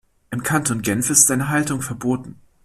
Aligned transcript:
Im 0.31 0.41
Kanton 0.41 0.81
Genf 0.81 1.11
ist 1.11 1.27
seine 1.27 1.49
Haltung 1.49 1.83
verboten. 1.83 2.35